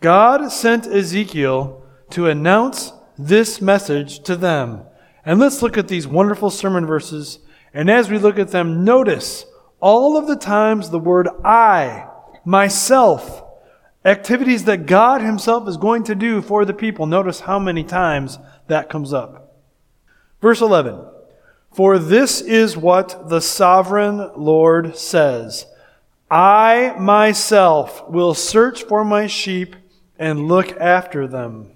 God 0.00 0.50
sent 0.50 0.88
Ezekiel 0.88 1.86
to 2.10 2.26
announce 2.26 2.92
this 3.16 3.60
message 3.60 4.18
to 4.24 4.34
them. 4.34 4.82
And 5.24 5.38
let's 5.38 5.62
look 5.62 5.78
at 5.78 5.86
these 5.86 6.08
wonderful 6.08 6.50
sermon 6.50 6.86
verses. 6.86 7.38
And 7.72 7.88
as 7.88 8.10
we 8.10 8.18
look 8.18 8.36
at 8.36 8.48
them, 8.48 8.82
notice 8.82 9.44
all 9.78 10.16
of 10.16 10.26
the 10.26 10.34
times 10.34 10.90
the 10.90 10.98
word 10.98 11.28
I, 11.44 12.08
myself, 12.44 13.44
activities 14.04 14.64
that 14.64 14.86
God 14.86 15.20
Himself 15.20 15.68
is 15.68 15.76
going 15.76 16.02
to 16.06 16.16
do 16.16 16.42
for 16.42 16.64
the 16.64 16.74
people. 16.74 17.06
Notice 17.06 17.38
how 17.38 17.60
many 17.60 17.84
times 17.84 18.40
that 18.66 18.90
comes 18.90 19.12
up. 19.12 19.56
Verse 20.42 20.60
11 20.60 21.06
For 21.72 21.96
this 21.96 22.40
is 22.40 22.76
what 22.76 23.28
the 23.28 23.40
sovereign 23.40 24.32
Lord 24.34 24.96
says 24.96 25.66
I 26.30 26.94
myself 26.96 28.08
will 28.08 28.34
search 28.34 28.84
for 28.84 29.04
my 29.04 29.26
sheep 29.26 29.74
and 30.16 30.46
look 30.46 30.76
after 30.76 31.26
them. 31.26 31.72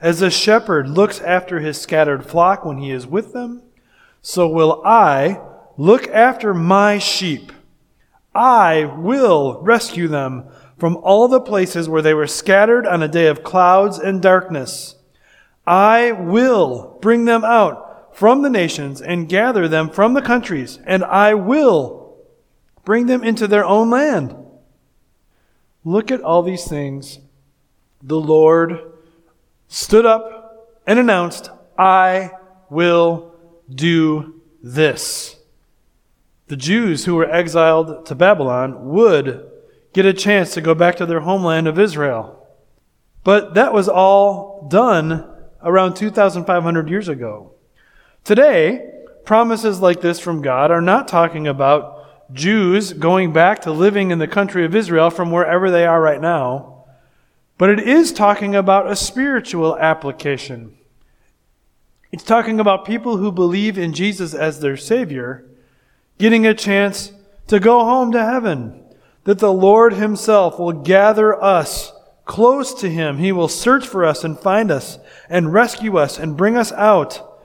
As 0.00 0.22
a 0.22 0.30
shepherd 0.30 0.88
looks 0.88 1.20
after 1.20 1.60
his 1.60 1.78
scattered 1.78 2.24
flock 2.24 2.64
when 2.64 2.78
he 2.78 2.90
is 2.90 3.06
with 3.06 3.34
them, 3.34 3.62
so 4.22 4.48
will 4.48 4.80
I 4.84 5.40
look 5.76 6.08
after 6.08 6.54
my 6.54 6.98
sheep. 6.98 7.52
I 8.34 8.84
will 8.84 9.60
rescue 9.62 10.08
them 10.08 10.48
from 10.78 10.96
all 10.96 11.28
the 11.28 11.40
places 11.40 11.88
where 11.88 12.02
they 12.02 12.14
were 12.14 12.26
scattered 12.26 12.86
on 12.86 13.02
a 13.02 13.08
day 13.08 13.26
of 13.26 13.42
clouds 13.42 13.98
and 13.98 14.22
darkness. 14.22 14.96
I 15.66 16.12
will 16.12 16.98
bring 17.00 17.26
them 17.26 17.44
out 17.44 18.16
from 18.16 18.42
the 18.42 18.50
nations 18.50 19.02
and 19.02 19.28
gather 19.28 19.68
them 19.68 19.90
from 19.90 20.14
the 20.14 20.22
countries, 20.22 20.78
and 20.84 21.04
I 21.04 21.34
will 21.34 22.03
bring 22.84 23.06
them 23.06 23.24
into 23.24 23.46
their 23.46 23.64
own 23.64 23.90
land. 23.90 24.36
Look 25.84 26.10
at 26.10 26.22
all 26.22 26.42
these 26.42 26.64
things. 26.64 27.18
The 28.02 28.20
Lord 28.20 28.92
stood 29.68 30.06
up 30.06 30.80
and 30.86 30.98
announced, 30.98 31.50
I 31.78 32.30
will 32.70 33.34
do 33.72 34.40
this. 34.62 35.36
The 36.46 36.56
Jews 36.56 37.04
who 37.04 37.14
were 37.14 37.30
exiled 37.30 38.06
to 38.06 38.14
Babylon 38.14 38.90
would 38.90 39.50
get 39.92 40.04
a 40.04 40.12
chance 40.12 40.52
to 40.54 40.60
go 40.60 40.74
back 40.74 40.96
to 40.96 41.06
their 41.06 41.20
homeland 41.20 41.66
of 41.66 41.78
Israel. 41.78 42.46
But 43.22 43.54
that 43.54 43.72
was 43.72 43.88
all 43.88 44.68
done 44.70 45.26
around 45.62 45.94
2,500 45.94 46.90
years 46.90 47.08
ago. 47.08 47.52
Today, 48.22 48.90
promises 49.24 49.80
like 49.80 50.00
this 50.00 50.20
from 50.20 50.42
God 50.42 50.70
are 50.70 50.82
not 50.82 51.08
talking 51.08 51.46
about 51.46 51.93
Jews 52.32 52.92
going 52.92 53.32
back 53.32 53.60
to 53.62 53.72
living 53.72 54.10
in 54.10 54.18
the 54.18 54.28
country 54.28 54.64
of 54.64 54.74
Israel 54.74 55.10
from 55.10 55.30
wherever 55.30 55.70
they 55.70 55.86
are 55.86 56.00
right 56.00 56.20
now, 56.20 56.84
but 57.58 57.70
it 57.70 57.80
is 57.80 58.12
talking 58.12 58.54
about 58.54 58.90
a 58.90 58.96
spiritual 58.96 59.76
application. 59.78 60.76
It's 62.10 62.24
talking 62.24 62.60
about 62.60 62.84
people 62.84 63.16
who 63.16 63.32
believe 63.32 63.76
in 63.76 63.92
Jesus 63.92 64.34
as 64.34 64.60
their 64.60 64.76
Savior 64.76 65.44
getting 66.18 66.46
a 66.46 66.54
chance 66.54 67.12
to 67.48 67.58
go 67.60 67.84
home 67.84 68.12
to 68.12 68.24
heaven 68.24 68.80
that 69.24 69.38
the 69.38 69.52
Lord 69.52 69.94
Himself 69.94 70.58
will 70.58 70.72
gather 70.72 71.42
us 71.42 71.92
close 72.24 72.72
to 72.74 72.88
Him. 72.88 73.18
He 73.18 73.32
will 73.32 73.48
search 73.48 73.86
for 73.86 74.04
us 74.04 74.24
and 74.24 74.38
find 74.38 74.70
us 74.70 74.98
and 75.28 75.52
rescue 75.52 75.98
us 75.98 76.18
and 76.18 76.36
bring 76.36 76.56
us 76.56 76.72
out, 76.72 77.42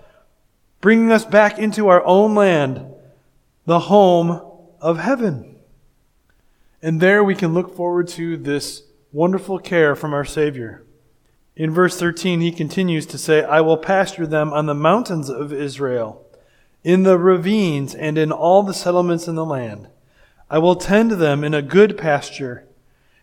bringing 0.82 1.12
us 1.12 1.26
back 1.26 1.58
into 1.58 1.88
our 1.88 2.06
own 2.06 2.36
land, 2.36 2.86
the 3.66 3.80
home 3.80 4.49
of 4.82 5.00
heaven. 5.00 5.58
And 6.82 7.02
there 7.02 7.24
we 7.24 7.36
can 7.36 7.54
look 7.54 7.76
forward 7.76 8.08
to 8.10 8.38
this 8.38 8.84
wonderful 9.12 9.60
care 9.60 9.96
from 9.96 10.14
our 10.14 10.26
Savior. 10.26 10.86
In 11.56 11.72
verse 11.72 12.00
13, 12.00 12.40
he 12.40 12.52
continues 12.52 13.06
to 13.08 13.18
say, 13.18 13.44
I 13.44 13.60
will 13.62 13.78
pasture 13.78 14.26
them 14.26 14.54
on 14.54 14.66
the 14.66 14.74
mountains 14.74 15.30
of 15.30 15.52
Israel, 15.52 16.26
in 16.84 17.04
the 17.04 17.18
ravines, 17.18 17.94
and 17.94 18.18
in 18.18 18.32
all 18.32 18.64
the 18.64 18.74
settlements 18.74 19.28
in 19.28 19.36
the 19.36 19.46
land. 19.46 19.90
I 20.50 20.58
will 20.60 20.76
tend 20.76 21.12
them 21.12 21.44
in 21.44 21.54
a 21.54 21.62
good 21.62 21.98
pasture, 21.98 22.66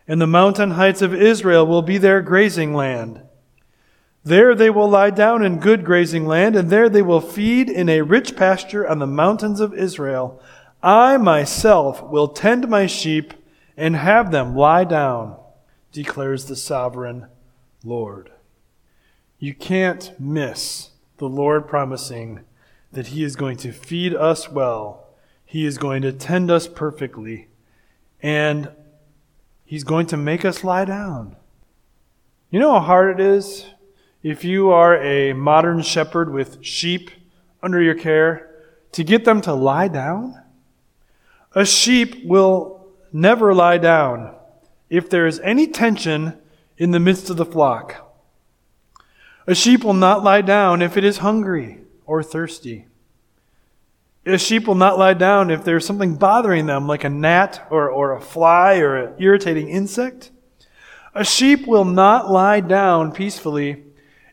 and 0.06 0.20
the 0.20 0.26
mountain 0.26 0.72
heights 0.72 1.00
of 1.00 1.14
Israel 1.14 1.66
will 1.66 1.82
be 1.82 1.96
their 1.96 2.20
grazing 2.20 2.74
land. 2.74 3.22
There 4.22 4.54
they 4.54 4.70
will 4.70 4.88
lie 4.88 5.10
down 5.10 5.44
in 5.44 5.60
good 5.60 5.84
grazing 5.84 6.26
land, 6.26 6.56
and 6.56 6.68
there 6.68 6.88
they 6.88 7.00
will 7.00 7.20
feed 7.20 7.70
in 7.70 7.88
a 7.88 8.02
rich 8.02 8.36
pasture 8.36 8.86
on 8.86 8.98
the 8.98 9.06
mountains 9.06 9.60
of 9.60 9.72
Israel. 9.72 10.42
I 10.82 11.16
myself 11.16 12.02
will 12.02 12.28
tend 12.28 12.68
my 12.68 12.86
sheep 12.86 13.34
and 13.76 13.96
have 13.96 14.30
them 14.30 14.54
lie 14.54 14.84
down, 14.84 15.36
declares 15.92 16.46
the 16.46 16.56
sovereign 16.56 17.26
Lord. 17.84 18.30
You 19.38 19.54
can't 19.54 20.18
miss 20.18 20.90
the 21.18 21.28
Lord 21.28 21.66
promising 21.66 22.40
that 22.92 23.08
He 23.08 23.22
is 23.22 23.36
going 23.36 23.56
to 23.58 23.72
feed 23.72 24.14
us 24.14 24.50
well 24.50 25.06
he 25.46 25.64
is 25.64 25.78
going 25.78 26.02
to 26.02 26.12
tend 26.12 26.50
us 26.50 26.66
perfectly. 26.66 27.46
And 28.20 28.68
He's 29.64 29.84
going 29.84 30.06
to 30.08 30.16
make 30.16 30.44
us 30.44 30.62
lie 30.62 30.84
down. 30.84 31.36
You 32.50 32.60
know 32.60 32.72
how 32.72 32.80
hard 32.80 33.18
it 33.18 33.24
is 33.24 33.66
if 34.22 34.44
you 34.44 34.70
are 34.70 35.00
a 35.02 35.32
modern 35.32 35.82
shepherd 35.82 36.32
with 36.32 36.64
sheep 36.64 37.10
under 37.62 37.80
your 37.80 37.94
care 37.94 38.50
to 38.92 39.02
get 39.02 39.24
them 39.24 39.40
to 39.42 39.54
lie 39.54 39.88
down? 39.88 40.40
A 41.56 41.64
sheep 41.64 42.22
will 42.26 42.86
never 43.14 43.54
lie 43.54 43.78
down 43.78 44.34
if 44.90 45.08
there 45.08 45.26
is 45.26 45.40
any 45.40 45.66
tension 45.66 46.38
in 46.76 46.90
the 46.90 47.00
midst 47.00 47.30
of 47.30 47.38
the 47.38 47.46
flock. 47.46 48.14
A 49.46 49.54
sheep 49.54 49.82
will 49.82 49.94
not 49.94 50.22
lie 50.22 50.42
down 50.42 50.82
if 50.82 50.98
it 50.98 51.04
is 51.04 51.18
hungry 51.18 51.80
or 52.04 52.22
thirsty. 52.22 52.86
A 54.26 54.36
sheep 54.36 54.66
will 54.66 54.74
not 54.74 54.98
lie 54.98 55.14
down 55.14 55.50
if 55.50 55.64
there's 55.64 55.86
something 55.86 56.16
bothering 56.16 56.66
them, 56.66 56.86
like 56.86 57.04
a 57.04 57.08
gnat 57.08 57.66
or, 57.70 57.88
or 57.88 58.12
a 58.12 58.20
fly 58.20 58.76
or 58.76 58.96
an 58.96 59.14
irritating 59.18 59.70
insect. 59.70 60.30
A 61.14 61.24
sheep 61.24 61.66
will 61.66 61.86
not 61.86 62.30
lie 62.30 62.60
down 62.60 63.12
peacefully 63.12 63.82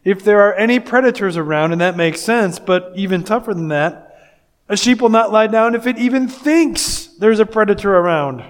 if 0.03 0.25
there 0.25 0.41
are 0.41 0.55
any 0.55 0.77
predators 0.77 1.37
around, 1.37 1.71
and 1.71 1.79
that 1.79 1.95
makes 1.95 2.19
sense, 2.19 2.59
but 2.59 2.91
even 2.97 3.23
tougher 3.23 3.53
than 3.53 3.69
that, 3.69 4.02
a 4.73 4.77
sheep 4.77 5.01
will 5.01 5.09
not 5.09 5.31
lie 5.31 5.45
down 5.45 5.75
if 5.75 5.85
it 5.85 5.99
even 5.99 6.27
thinks 6.27 7.05
there's 7.19 7.39
a 7.39 7.45
predator 7.45 7.95
around. 7.95 8.43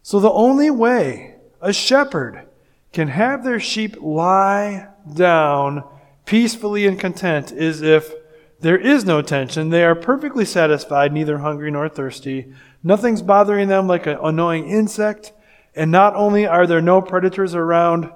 So 0.00 0.20
the 0.20 0.30
only 0.30 0.70
way 0.70 1.34
a 1.60 1.72
shepherd 1.72 2.46
can 2.92 3.08
have 3.08 3.42
their 3.42 3.58
sheep 3.58 3.96
lie 4.00 4.86
down 5.12 5.82
peacefully 6.24 6.86
and 6.86 7.00
content 7.00 7.50
is 7.50 7.82
if 7.82 8.14
there 8.60 8.78
is 8.78 9.04
no 9.04 9.22
tension. 9.22 9.70
They 9.70 9.82
are 9.82 9.96
perfectly 9.96 10.44
satisfied, 10.44 11.12
neither 11.12 11.38
hungry 11.38 11.72
nor 11.72 11.88
thirsty. 11.88 12.54
Nothing's 12.80 13.22
bothering 13.22 13.66
them 13.66 13.88
like 13.88 14.06
an 14.06 14.18
annoying 14.22 14.68
insect. 14.68 15.32
And 15.74 15.90
not 15.90 16.14
only 16.14 16.46
are 16.46 16.68
there 16.68 16.80
no 16.80 17.02
predators 17.02 17.56
around, 17.56 18.08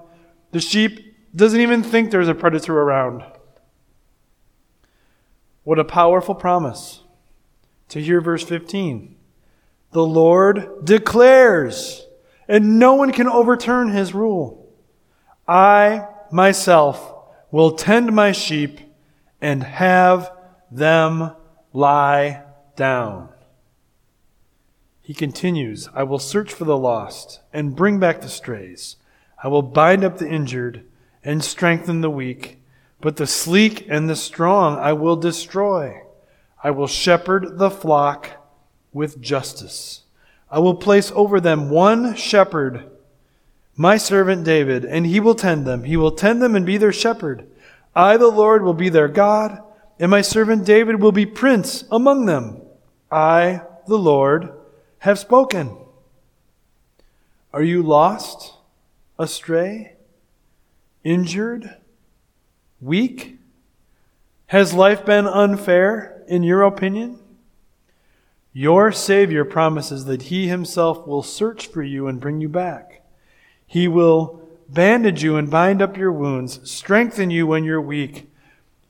the 0.52 0.60
sheep 0.60 1.16
doesn't 1.34 1.60
even 1.60 1.82
think 1.82 2.12
there's 2.12 2.28
a 2.28 2.34
predator 2.34 2.78
around. 2.78 3.24
What 5.68 5.78
a 5.78 5.84
powerful 5.84 6.34
promise 6.34 7.02
to 7.90 8.00
hear 8.00 8.22
verse 8.22 8.42
15. 8.42 9.16
The 9.90 10.02
Lord 10.02 10.66
declares, 10.82 12.06
and 12.48 12.78
no 12.78 12.94
one 12.94 13.12
can 13.12 13.28
overturn 13.28 13.90
his 13.90 14.14
rule. 14.14 14.66
I 15.46 16.06
myself 16.32 17.12
will 17.50 17.72
tend 17.72 18.14
my 18.14 18.32
sheep 18.32 18.80
and 19.42 19.62
have 19.62 20.32
them 20.70 21.32
lie 21.74 22.44
down. 22.74 23.28
He 25.02 25.12
continues, 25.12 25.90
I 25.92 26.02
will 26.04 26.18
search 26.18 26.50
for 26.50 26.64
the 26.64 26.78
lost 26.78 27.40
and 27.52 27.76
bring 27.76 28.00
back 28.00 28.22
the 28.22 28.30
strays. 28.30 28.96
I 29.44 29.48
will 29.48 29.60
bind 29.60 30.02
up 30.02 30.16
the 30.16 30.30
injured 30.30 30.86
and 31.22 31.44
strengthen 31.44 32.00
the 32.00 32.08
weak, 32.08 32.57
but 33.00 33.16
the 33.16 33.26
sleek 33.26 33.86
and 33.88 34.08
the 34.08 34.16
strong 34.16 34.76
I 34.76 34.92
will 34.92 35.16
destroy. 35.16 36.02
I 36.62 36.70
will 36.70 36.86
shepherd 36.86 37.58
the 37.58 37.70
flock 37.70 38.30
with 38.92 39.20
justice. 39.20 40.02
I 40.50 40.58
will 40.58 40.74
place 40.74 41.12
over 41.14 41.40
them 41.40 41.70
one 41.70 42.14
shepherd, 42.16 42.90
my 43.76 43.96
servant 43.96 44.44
David, 44.44 44.84
and 44.84 45.06
he 45.06 45.20
will 45.20 45.34
tend 45.34 45.66
them. 45.66 45.84
He 45.84 45.96
will 45.96 46.10
tend 46.10 46.42
them 46.42 46.56
and 46.56 46.66
be 46.66 46.78
their 46.78 46.92
shepherd. 46.92 47.46
I, 47.94 48.16
the 48.16 48.28
Lord, 48.28 48.64
will 48.64 48.74
be 48.74 48.88
their 48.88 49.08
God, 49.08 49.62
and 50.00 50.10
my 50.10 50.22
servant 50.22 50.64
David 50.64 51.00
will 51.00 51.12
be 51.12 51.26
prince 51.26 51.84
among 51.90 52.26
them. 52.26 52.62
I, 53.10 53.62
the 53.86 53.98
Lord, 53.98 54.52
have 55.00 55.18
spoken. 55.18 55.76
Are 57.52 57.62
you 57.62 57.82
lost, 57.82 58.54
astray, 59.18 59.94
injured, 61.04 61.76
weak? 62.80 63.38
Has 64.46 64.72
life 64.72 65.04
been 65.04 65.26
unfair 65.26 66.22
in 66.26 66.42
your 66.42 66.62
opinion? 66.62 67.20
Your 68.52 68.92
Savior 68.92 69.44
promises 69.44 70.06
that 70.06 70.22
He 70.22 70.48
Himself 70.48 71.06
will 71.06 71.22
search 71.22 71.66
for 71.66 71.82
you 71.82 72.06
and 72.06 72.20
bring 72.20 72.40
you 72.40 72.48
back. 72.48 73.04
He 73.66 73.86
will 73.86 74.48
bandage 74.68 75.22
you 75.22 75.36
and 75.36 75.50
bind 75.50 75.82
up 75.82 75.96
your 75.96 76.12
wounds, 76.12 76.68
strengthen 76.70 77.30
you 77.30 77.46
when 77.46 77.64
you're 77.64 77.80
weak, 77.80 78.30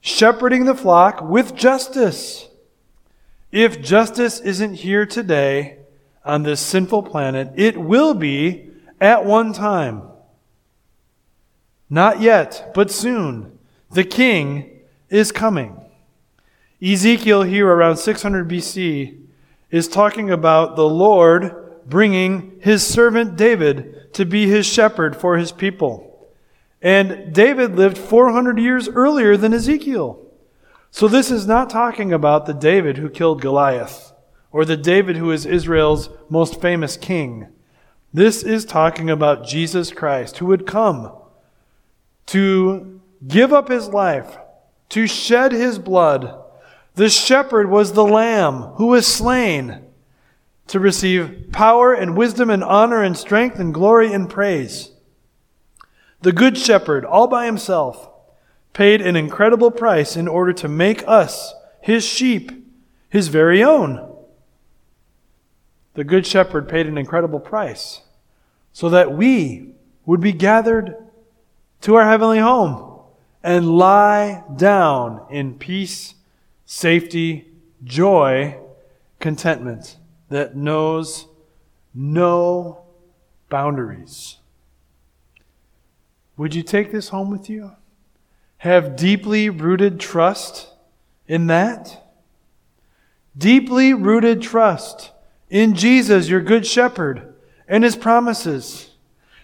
shepherding 0.00 0.64
the 0.64 0.74
flock 0.74 1.20
with 1.20 1.54
justice. 1.54 2.48
If 3.50 3.82
justice 3.82 4.40
isn't 4.40 4.74
here 4.74 5.06
today 5.06 5.78
on 6.24 6.42
this 6.42 6.60
sinful 6.60 7.04
planet, 7.04 7.52
it 7.56 7.76
will 7.76 8.14
be 8.14 8.70
at 9.00 9.24
one 9.24 9.52
time. 9.52 10.02
Not 11.90 12.20
yet, 12.20 12.72
but 12.74 12.90
soon. 12.90 13.57
The 13.90 14.04
king 14.04 14.80
is 15.08 15.32
coming. 15.32 15.80
Ezekiel, 16.82 17.42
here 17.42 17.66
around 17.68 17.96
600 17.96 18.48
BC, 18.48 19.20
is 19.70 19.88
talking 19.88 20.30
about 20.30 20.76
the 20.76 20.88
Lord 20.88 21.82
bringing 21.86 22.58
his 22.60 22.86
servant 22.86 23.36
David 23.36 24.12
to 24.14 24.24
be 24.24 24.48
his 24.48 24.66
shepherd 24.66 25.16
for 25.16 25.38
his 25.38 25.52
people. 25.52 26.28
And 26.80 27.34
David 27.34 27.76
lived 27.76 27.98
400 27.98 28.58
years 28.58 28.88
earlier 28.88 29.36
than 29.36 29.52
Ezekiel. 29.52 30.24
So 30.90 31.08
this 31.08 31.30
is 31.30 31.46
not 31.46 31.70
talking 31.70 32.12
about 32.12 32.46
the 32.46 32.54
David 32.54 32.98
who 32.98 33.10
killed 33.10 33.40
Goliath 33.40 34.12
or 34.52 34.64
the 34.64 34.76
David 34.76 35.16
who 35.16 35.30
is 35.30 35.44
Israel's 35.44 36.08
most 36.28 36.60
famous 36.60 36.96
king. 36.96 37.48
This 38.12 38.42
is 38.42 38.64
talking 38.64 39.10
about 39.10 39.46
Jesus 39.46 39.90
Christ 39.90 40.38
who 40.38 40.46
would 40.46 40.66
come 40.66 41.12
to 42.26 43.00
give 43.26 43.52
up 43.52 43.68
his 43.68 43.88
life, 43.88 44.38
to 44.90 45.06
shed 45.06 45.52
his 45.52 45.78
blood 45.78 46.34
the 46.98 47.08
shepherd 47.08 47.70
was 47.70 47.92
the 47.92 48.04
lamb 48.04 48.62
who 48.74 48.88
was 48.88 49.06
slain 49.06 49.84
to 50.66 50.80
receive 50.80 51.50
power 51.52 51.94
and 51.94 52.16
wisdom 52.16 52.50
and 52.50 52.64
honor 52.64 53.04
and 53.04 53.16
strength 53.16 53.60
and 53.60 53.72
glory 53.72 54.12
and 54.12 54.28
praise. 54.28 54.90
The 56.22 56.32
good 56.32 56.58
shepherd, 56.58 57.04
all 57.04 57.28
by 57.28 57.46
himself, 57.46 58.10
paid 58.72 59.00
an 59.00 59.14
incredible 59.14 59.70
price 59.70 60.16
in 60.16 60.26
order 60.26 60.52
to 60.54 60.66
make 60.66 61.06
us, 61.06 61.54
his 61.80 62.04
sheep, 62.04 62.50
his 63.08 63.28
very 63.28 63.62
own. 63.62 64.16
The 65.94 66.02
good 66.02 66.26
shepherd 66.26 66.68
paid 66.68 66.88
an 66.88 66.98
incredible 66.98 67.38
price 67.38 68.00
so 68.72 68.90
that 68.90 69.12
we 69.12 69.70
would 70.04 70.20
be 70.20 70.32
gathered 70.32 70.96
to 71.82 71.94
our 71.94 72.10
heavenly 72.10 72.40
home 72.40 72.87
and 73.48 73.78
lie 73.78 74.44
down 74.56 75.24
in 75.30 75.54
peace 75.54 76.14
safety, 76.66 77.48
joy, 77.82 78.54
contentment 79.20 79.96
that 80.28 80.54
knows 80.54 81.26
no 81.94 82.82
boundaries. 83.48 84.36
Would 86.36 86.54
you 86.54 86.62
take 86.62 86.92
this 86.92 87.08
home 87.08 87.30
with 87.30 87.48
you? 87.48 87.72
Have 88.58 88.96
deeply 88.96 89.48
rooted 89.48 89.98
trust 89.98 90.68
in 91.26 91.46
that? 91.46 92.06
Deeply 93.34 93.94
rooted 93.94 94.42
trust 94.42 95.10
in 95.48 95.74
Jesus, 95.74 96.28
your 96.28 96.42
good 96.42 96.66
shepherd, 96.66 97.32
and 97.66 97.82
his 97.82 97.96
promises 97.96 98.90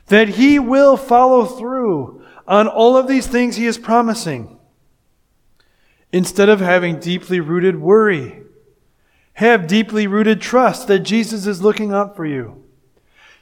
that 0.09 0.29
he 0.29 0.59
will 0.59 0.99
follow 0.99 1.47
through 1.47 2.13
on 2.46 2.68
all 2.68 2.96
of 2.96 3.09
these 3.09 3.26
things 3.26 3.57
he 3.57 3.66
is 3.66 3.78
promising. 3.78 4.59
Instead 6.12 6.48
of 6.48 6.61
having 6.61 7.00
deeply 7.00 7.40
rooted 7.40 7.80
worry, 7.80 8.42
have 9.35 9.66
deeply 9.66 10.07
rooted 10.07 10.40
trust 10.40 10.87
that 10.87 11.00
Jesus 11.00 11.46
is 11.46 11.62
looking 11.62 11.92
out 11.92 12.14
for 12.14 12.24
you. 12.24 12.64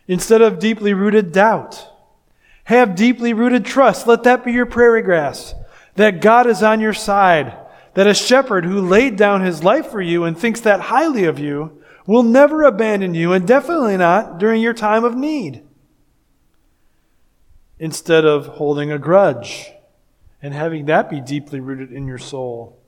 Instead 0.08 0.40
of 0.40 0.58
deeply 0.58 0.94
rooted 0.94 1.32
doubt, 1.32 1.88
have 2.64 2.94
deeply 2.94 3.32
rooted 3.34 3.64
trust. 3.64 4.06
Let 4.06 4.22
that 4.22 4.44
be 4.44 4.52
your 4.52 4.66
prairie 4.66 5.02
grass. 5.02 5.54
That 5.96 6.20
God 6.20 6.46
is 6.46 6.62
on 6.62 6.80
your 6.80 6.94
side. 6.94 7.56
That 7.94 8.06
a 8.06 8.14
shepherd 8.14 8.64
who 8.64 8.80
laid 8.80 9.16
down 9.16 9.42
his 9.42 9.62
life 9.62 9.90
for 9.90 10.00
you 10.00 10.24
and 10.24 10.38
thinks 10.38 10.60
that 10.60 10.80
highly 10.80 11.24
of 11.24 11.38
you 11.38 11.82
will 12.06 12.22
never 12.22 12.62
abandon 12.62 13.14
you 13.14 13.32
and 13.32 13.46
definitely 13.46 13.96
not 13.96 14.38
during 14.38 14.62
your 14.62 14.72
time 14.72 15.04
of 15.04 15.14
need. 15.14 15.62
Instead 17.82 18.24
of 18.24 18.46
holding 18.46 18.92
a 18.92 18.98
grudge 18.98 19.72
and 20.40 20.54
having 20.54 20.86
that 20.86 21.10
be 21.10 21.20
deeply 21.20 21.58
rooted 21.58 21.90
in 21.90 22.06
your 22.06 22.16
soul. 22.16 22.78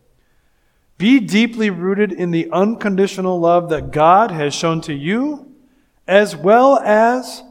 Be 0.99 1.19
deeply 1.19 1.69
rooted 1.69 2.13
in 2.13 2.31
the 2.31 2.49
unconditional 2.53 3.41
love 3.41 3.71
that 3.71 3.91
God 3.91 4.31
has 4.31 4.55
shown 4.55 4.81
to 4.83 4.95
you, 4.95 5.53
as 6.07 6.37
well 6.37 6.79
as 6.79 7.43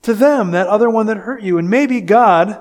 to 0.00 0.14
them, 0.14 0.52
that 0.52 0.68
other 0.68 0.88
one 0.88 1.04
that 1.08 1.18
hurt 1.18 1.42
you. 1.42 1.58
And 1.58 1.68
maybe 1.68 2.00
God 2.00 2.58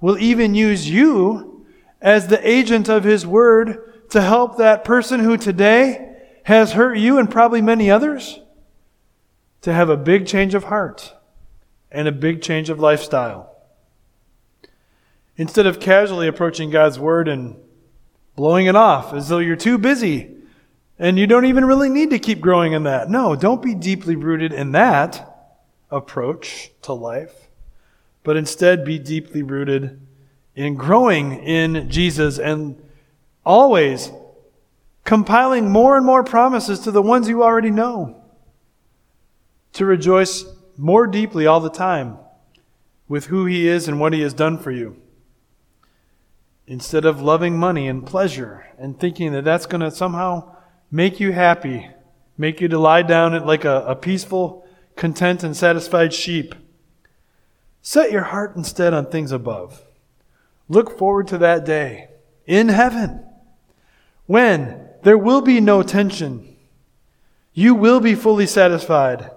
will 0.00 0.18
even 0.18 0.56
use 0.56 0.90
you 0.90 1.64
as 2.02 2.26
the 2.26 2.44
agent 2.44 2.88
of 2.88 3.04
His 3.04 3.24
Word 3.24 4.08
to 4.10 4.20
help 4.20 4.56
that 4.56 4.82
person 4.82 5.20
who 5.20 5.36
today 5.36 6.16
has 6.42 6.72
hurt 6.72 6.98
you 6.98 7.18
and 7.18 7.30
probably 7.30 7.62
many 7.62 7.88
others 7.88 8.40
to 9.60 9.72
have 9.72 9.90
a 9.90 9.96
big 9.96 10.26
change 10.26 10.54
of 10.56 10.64
heart 10.64 11.14
and 11.92 12.08
a 12.08 12.12
big 12.12 12.42
change 12.42 12.68
of 12.68 12.80
lifestyle. 12.80 13.55
Instead 15.36 15.66
of 15.66 15.80
casually 15.80 16.28
approaching 16.28 16.70
God's 16.70 16.98
Word 16.98 17.28
and 17.28 17.56
blowing 18.36 18.66
it 18.66 18.76
off 18.76 19.12
as 19.12 19.28
though 19.28 19.38
you're 19.38 19.56
too 19.56 19.78
busy 19.78 20.36
and 20.98 21.18
you 21.18 21.26
don't 21.26 21.44
even 21.44 21.64
really 21.64 21.88
need 21.88 22.10
to 22.10 22.18
keep 22.18 22.40
growing 22.40 22.72
in 22.72 22.84
that. 22.84 23.10
No, 23.10 23.36
don't 23.36 23.62
be 23.62 23.74
deeply 23.74 24.16
rooted 24.16 24.52
in 24.52 24.72
that 24.72 25.54
approach 25.90 26.70
to 26.82 26.92
life, 26.92 27.48
but 28.22 28.36
instead 28.36 28.84
be 28.84 28.98
deeply 28.98 29.42
rooted 29.42 30.00
in 30.54 30.74
growing 30.74 31.32
in 31.32 31.90
Jesus 31.90 32.38
and 32.38 32.82
always 33.44 34.10
compiling 35.04 35.70
more 35.70 35.96
and 35.96 36.06
more 36.06 36.24
promises 36.24 36.80
to 36.80 36.90
the 36.90 37.02
ones 37.02 37.28
you 37.28 37.42
already 37.42 37.70
know. 37.70 38.22
To 39.74 39.84
rejoice 39.84 40.44
more 40.78 41.06
deeply 41.06 41.46
all 41.46 41.60
the 41.60 41.70
time 41.70 42.18
with 43.06 43.26
who 43.26 43.44
He 43.44 43.68
is 43.68 43.86
and 43.86 44.00
what 44.00 44.14
He 44.14 44.22
has 44.22 44.32
done 44.32 44.58
for 44.58 44.70
you 44.70 45.00
instead 46.66 47.04
of 47.04 47.22
loving 47.22 47.58
money 47.58 47.86
and 47.86 48.06
pleasure 48.06 48.66
and 48.78 48.98
thinking 48.98 49.32
that 49.32 49.44
that's 49.44 49.66
going 49.66 49.80
to 49.80 49.90
somehow 49.90 50.56
make 50.90 51.20
you 51.20 51.32
happy, 51.32 51.88
make 52.36 52.60
you 52.60 52.68
to 52.68 52.78
lie 52.78 53.02
down 53.02 53.32
like 53.46 53.64
a, 53.64 53.84
a 53.86 53.94
peaceful, 53.94 54.66
content, 54.96 55.44
and 55.44 55.56
satisfied 55.56 56.12
sheep. 56.12 56.54
Set 57.82 58.10
your 58.10 58.24
heart 58.24 58.56
instead 58.56 58.92
on 58.92 59.06
things 59.06 59.30
above. 59.30 59.82
Look 60.68 60.98
forward 60.98 61.28
to 61.28 61.38
that 61.38 61.64
day 61.64 62.08
in 62.46 62.68
heaven 62.68 63.24
when 64.26 64.88
there 65.02 65.18
will 65.18 65.40
be 65.40 65.60
no 65.60 65.82
tension. 65.84 66.56
You 67.54 67.74
will 67.74 68.00
be 68.00 68.16
fully 68.16 68.46
satisfied. 68.46 69.30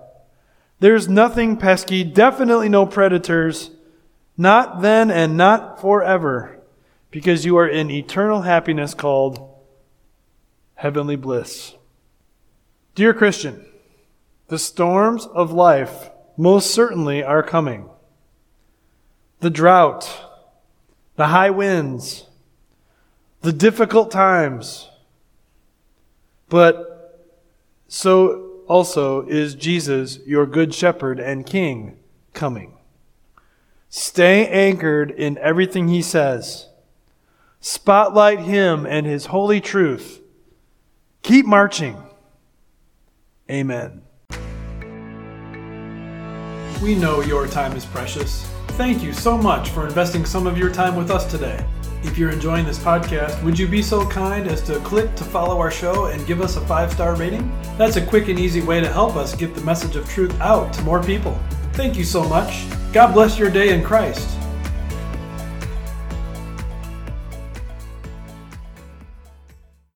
There's 0.79 1.07
nothing 1.07 1.57
pesky, 1.57 2.03
definitely 2.03 2.69
no 2.69 2.87
predators, 2.87 3.69
not 4.35 4.81
then 4.81 5.11
and 5.11 5.37
not 5.37 5.79
forever 5.79 6.58
because 7.11 7.45
you 7.45 7.57
are 7.57 7.67
in 7.67 7.89
eternal 7.89 8.41
happiness 8.41 8.93
called 8.93 9.55
heavenly 10.75 11.15
bliss. 11.15 11.75
Dear 12.95 13.13
Christian, 13.13 13.65
the 14.47 14.59
storms 14.59 15.25
of 15.27 15.51
life 15.51 16.09
most 16.37 16.71
certainly 16.71 17.23
are 17.23 17.43
coming. 17.43 17.89
The 19.39 19.49
drought, 19.49 20.25
the 21.15 21.27
high 21.27 21.49
winds, 21.49 22.25
the 23.41 23.53
difficult 23.53 24.11
times, 24.11 24.89
but 26.49 27.29
so 27.87 28.61
also 28.67 29.27
is 29.27 29.55
Jesus, 29.55 30.19
your 30.25 30.45
good 30.45 30.73
shepherd 30.73 31.19
and 31.19 31.45
king, 31.45 31.97
coming. 32.33 32.77
Stay 33.89 34.47
anchored 34.47 35.11
in 35.11 35.37
everything 35.39 35.87
he 35.87 36.01
says. 36.01 36.68
Spotlight 37.61 38.39
him 38.39 38.85
and 38.85 39.05
his 39.05 39.27
holy 39.27 39.59
truth. 39.59 40.21
Keep 41.23 41.45
marching. 41.45 42.01
Amen. 43.51 44.01
We 46.81 46.95
know 46.95 47.21
your 47.21 47.47
time 47.47 47.75
is 47.75 47.85
precious. 47.85 48.45
Thank 48.69 49.03
you 49.03 49.11
so 49.11 49.37
much 49.37 49.69
for 49.69 49.85
investing 49.85 50.23
some 50.23 50.47
of 50.47 50.57
your 50.57 50.71
time 50.71 50.95
with 50.95 51.11
us 51.11 51.29
today. 51.29 51.65
If 52.03 52.17
you're 52.17 52.31
enjoying 52.31 52.65
this 52.65 52.79
podcast, 52.79 53.43
would 53.43 53.59
you 53.59 53.67
be 53.67 53.81
so 53.81 54.07
kind 54.07 54.47
as 54.47 54.61
to 54.61 54.79
click 54.79 55.13
to 55.15 55.25
follow 55.25 55.59
our 55.59 55.71
show 55.71 56.05
and 56.05 56.25
give 56.25 56.39
us 56.39 56.55
a 56.55 56.61
five 56.61 56.93
star 56.93 57.15
rating? 57.15 57.51
That's 57.77 57.97
a 57.97 58.05
quick 58.05 58.29
and 58.29 58.39
easy 58.39 58.61
way 58.61 58.79
to 58.79 58.87
help 58.87 59.17
us 59.17 59.35
get 59.35 59.53
the 59.53 59.61
message 59.61 59.97
of 59.97 60.07
truth 60.07 60.39
out 60.39 60.71
to 60.73 60.81
more 60.83 61.03
people. 61.03 61.37
Thank 61.73 61.97
you 61.97 62.05
so 62.05 62.23
much. 62.23 62.65
God 62.93 63.13
bless 63.13 63.37
your 63.37 63.49
day 63.49 63.73
in 63.73 63.83
Christ. 63.83 64.38